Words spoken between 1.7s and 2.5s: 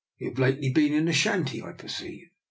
perceive."